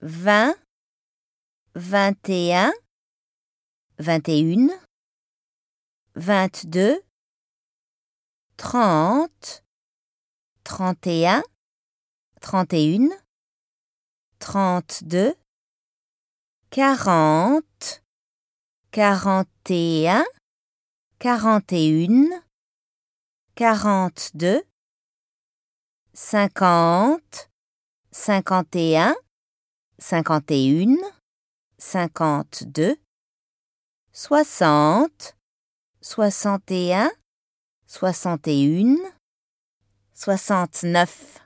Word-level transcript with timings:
vingt, 0.00 0.54
vingt 1.74 2.28
et 2.28 2.54
un, 2.54 2.72
vingt 3.98 4.28
et 4.28 4.38
une, 4.38 4.70
vingt-deux, 6.14 7.02
trente, 8.56 9.64
trente 10.62 11.06
et 11.06 11.26
un, 11.26 11.42
trente 12.40 12.72
et 12.72 12.94
une, 12.94 13.12
trente-deux, 14.38 15.34
quarante, 16.70 18.02
quarante 18.92 19.48
et 19.70 20.08
un, 20.08 20.24
quarante 21.18 21.72
et 21.72 22.04
une, 22.04 22.30
quarante-deux, 23.56 24.62
cinquante, 26.12 27.50
cinquante 28.12 28.76
et 28.76 28.96
un, 28.96 29.16
cinquante 29.98 30.50
et 30.50 30.66
une, 30.66 30.98
cinquante-deux, 31.78 32.96
soixante, 34.12 35.36
soixante 36.00 36.70
et 36.70 36.94
un, 36.94 37.10
soixante 37.86 38.46
et 38.48 38.62
une, 38.62 38.98
soixante-neuf. 40.14 41.40